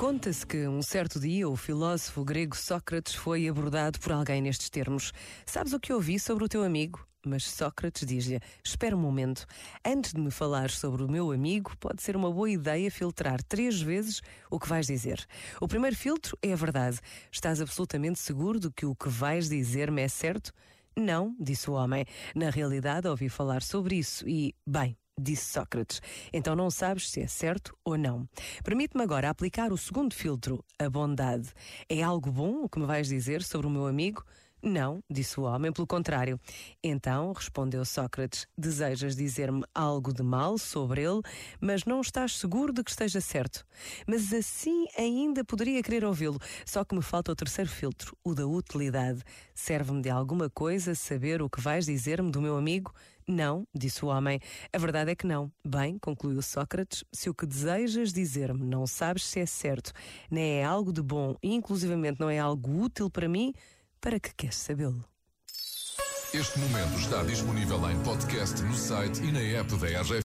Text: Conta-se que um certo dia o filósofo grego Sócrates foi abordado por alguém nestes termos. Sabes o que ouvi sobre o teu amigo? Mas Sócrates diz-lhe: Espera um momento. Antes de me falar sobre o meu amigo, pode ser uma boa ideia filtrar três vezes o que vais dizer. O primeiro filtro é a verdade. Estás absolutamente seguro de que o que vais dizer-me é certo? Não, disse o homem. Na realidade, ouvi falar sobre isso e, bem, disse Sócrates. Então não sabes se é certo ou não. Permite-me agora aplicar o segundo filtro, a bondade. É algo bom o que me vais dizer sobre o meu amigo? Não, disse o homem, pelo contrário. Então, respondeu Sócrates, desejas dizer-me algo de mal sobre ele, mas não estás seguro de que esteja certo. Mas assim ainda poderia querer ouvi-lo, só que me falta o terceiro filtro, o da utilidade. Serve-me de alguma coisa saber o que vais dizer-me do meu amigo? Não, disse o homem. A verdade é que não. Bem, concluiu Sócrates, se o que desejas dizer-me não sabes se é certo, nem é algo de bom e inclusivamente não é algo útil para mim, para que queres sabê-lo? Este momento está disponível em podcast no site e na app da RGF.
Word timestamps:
Conta-se 0.00 0.46
que 0.46 0.66
um 0.66 0.80
certo 0.80 1.20
dia 1.20 1.46
o 1.46 1.54
filósofo 1.54 2.24
grego 2.24 2.56
Sócrates 2.56 3.14
foi 3.14 3.46
abordado 3.46 4.00
por 4.00 4.12
alguém 4.12 4.40
nestes 4.40 4.70
termos. 4.70 5.12
Sabes 5.44 5.74
o 5.74 5.78
que 5.78 5.92
ouvi 5.92 6.18
sobre 6.18 6.42
o 6.42 6.48
teu 6.48 6.62
amigo? 6.62 7.06
Mas 7.22 7.44
Sócrates 7.44 8.06
diz-lhe: 8.06 8.40
Espera 8.64 8.96
um 8.96 8.98
momento. 8.98 9.44
Antes 9.84 10.14
de 10.14 10.20
me 10.22 10.30
falar 10.30 10.70
sobre 10.70 11.02
o 11.02 11.10
meu 11.10 11.30
amigo, 11.30 11.76
pode 11.78 12.02
ser 12.02 12.16
uma 12.16 12.32
boa 12.32 12.48
ideia 12.48 12.90
filtrar 12.90 13.42
três 13.42 13.78
vezes 13.82 14.22
o 14.50 14.58
que 14.58 14.70
vais 14.70 14.86
dizer. 14.86 15.22
O 15.60 15.68
primeiro 15.68 15.94
filtro 15.94 16.34
é 16.40 16.54
a 16.54 16.56
verdade. 16.56 16.98
Estás 17.30 17.60
absolutamente 17.60 18.20
seguro 18.20 18.58
de 18.58 18.70
que 18.70 18.86
o 18.86 18.94
que 18.94 19.10
vais 19.10 19.50
dizer-me 19.50 20.00
é 20.00 20.08
certo? 20.08 20.50
Não, 20.96 21.36
disse 21.38 21.68
o 21.68 21.74
homem. 21.74 22.06
Na 22.34 22.48
realidade, 22.48 23.06
ouvi 23.06 23.28
falar 23.28 23.62
sobre 23.62 23.96
isso 23.96 24.26
e, 24.26 24.54
bem, 24.66 24.96
disse 25.20 25.52
Sócrates. 25.52 26.00
Então 26.32 26.56
não 26.56 26.70
sabes 26.70 27.10
se 27.10 27.20
é 27.20 27.26
certo 27.26 27.76
ou 27.84 27.96
não. 27.96 28.28
Permite-me 28.64 29.02
agora 29.02 29.30
aplicar 29.30 29.72
o 29.72 29.78
segundo 29.78 30.14
filtro, 30.14 30.64
a 30.78 30.88
bondade. 30.88 31.50
É 31.88 32.02
algo 32.02 32.30
bom 32.30 32.64
o 32.64 32.68
que 32.68 32.78
me 32.78 32.86
vais 32.86 33.08
dizer 33.08 33.42
sobre 33.42 33.66
o 33.66 33.70
meu 33.70 33.86
amigo? 33.86 34.24
Não, 34.62 35.02
disse 35.08 35.40
o 35.40 35.44
homem, 35.44 35.72
pelo 35.72 35.86
contrário. 35.86 36.38
Então, 36.84 37.32
respondeu 37.32 37.82
Sócrates, 37.82 38.46
desejas 38.56 39.16
dizer-me 39.16 39.64
algo 39.74 40.12
de 40.12 40.22
mal 40.22 40.58
sobre 40.58 41.02
ele, 41.02 41.22
mas 41.58 41.86
não 41.86 42.02
estás 42.02 42.36
seguro 42.36 42.70
de 42.70 42.84
que 42.84 42.90
esteja 42.90 43.22
certo. 43.22 43.64
Mas 44.06 44.32
assim 44.34 44.86
ainda 44.98 45.42
poderia 45.42 45.82
querer 45.82 46.04
ouvi-lo, 46.04 46.38
só 46.66 46.84
que 46.84 46.94
me 46.94 47.00
falta 47.00 47.32
o 47.32 47.36
terceiro 47.36 47.70
filtro, 47.70 48.14
o 48.22 48.34
da 48.34 48.46
utilidade. 48.46 49.22
Serve-me 49.54 50.02
de 50.02 50.10
alguma 50.10 50.50
coisa 50.50 50.94
saber 50.94 51.40
o 51.40 51.48
que 51.48 51.60
vais 51.60 51.86
dizer-me 51.86 52.30
do 52.30 52.42
meu 52.42 52.58
amigo? 52.58 52.92
Não, 53.26 53.66
disse 53.74 54.04
o 54.04 54.08
homem. 54.08 54.40
A 54.72 54.76
verdade 54.76 55.12
é 55.12 55.14
que 55.14 55.26
não. 55.26 55.50
Bem, 55.64 55.98
concluiu 55.98 56.42
Sócrates, 56.42 57.04
se 57.12 57.30
o 57.30 57.34
que 57.34 57.46
desejas 57.46 58.12
dizer-me 58.12 58.62
não 58.62 58.86
sabes 58.86 59.24
se 59.24 59.40
é 59.40 59.46
certo, 59.46 59.92
nem 60.30 60.58
é 60.58 60.64
algo 60.64 60.92
de 60.92 61.00
bom 61.00 61.36
e 61.42 61.54
inclusivamente 61.54 62.20
não 62.20 62.28
é 62.28 62.38
algo 62.38 62.82
útil 62.82 63.08
para 63.08 63.28
mim, 63.28 63.54
para 64.00 64.18
que 64.18 64.34
queres 64.34 64.56
sabê-lo? 64.56 65.04
Este 66.32 66.58
momento 66.60 66.96
está 66.98 67.22
disponível 67.24 67.90
em 67.90 68.00
podcast 68.02 68.62
no 68.62 68.74
site 68.74 69.20
e 69.20 69.32
na 69.32 69.40
app 69.40 69.76
da 69.76 69.86
RGF. 70.00 70.14